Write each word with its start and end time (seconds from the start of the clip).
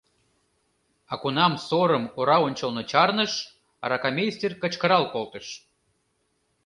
А 1.11 1.13
кунам 1.21 1.53
сорым 1.67 2.05
ора 2.19 2.37
ончылно 2.47 2.81
чарныш, 2.91 3.33
аракамейстер 3.83 4.51
кычкырал 4.61 5.03
колтыш: 5.13 5.47